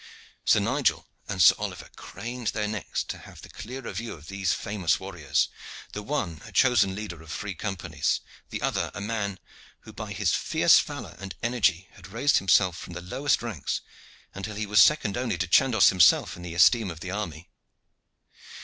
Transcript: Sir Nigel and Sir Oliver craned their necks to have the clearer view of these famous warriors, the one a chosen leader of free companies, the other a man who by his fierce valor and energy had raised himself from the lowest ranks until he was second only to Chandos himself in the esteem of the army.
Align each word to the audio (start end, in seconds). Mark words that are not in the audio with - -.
Sir 0.45 0.59
Nigel 0.59 1.07
and 1.27 1.39
Sir 1.43 1.53
Oliver 1.59 1.89
craned 1.95 2.47
their 2.47 2.67
necks 2.67 3.03
to 3.03 3.19
have 3.19 3.43
the 3.43 3.49
clearer 3.49 3.93
view 3.93 4.13
of 4.13 4.29
these 4.29 4.51
famous 4.51 4.99
warriors, 4.99 5.47
the 5.93 6.01
one 6.01 6.41
a 6.47 6.51
chosen 6.51 6.95
leader 6.95 7.21
of 7.21 7.29
free 7.31 7.53
companies, 7.53 8.21
the 8.49 8.63
other 8.63 8.89
a 8.95 8.99
man 8.99 9.37
who 9.81 9.93
by 9.93 10.11
his 10.11 10.33
fierce 10.33 10.79
valor 10.79 11.15
and 11.19 11.35
energy 11.43 11.87
had 11.91 12.07
raised 12.07 12.39
himself 12.39 12.75
from 12.79 12.93
the 12.93 13.01
lowest 13.01 13.43
ranks 13.43 13.81
until 14.33 14.55
he 14.55 14.65
was 14.65 14.81
second 14.81 15.17
only 15.17 15.37
to 15.37 15.47
Chandos 15.47 15.89
himself 15.89 16.35
in 16.35 16.41
the 16.41 16.55
esteem 16.55 16.89
of 16.89 17.01
the 17.01 17.11
army. 17.11 17.51